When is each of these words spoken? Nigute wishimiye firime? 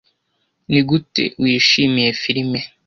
Nigute 0.69 1.23
wishimiye 1.41 2.09
firime? 2.21 2.59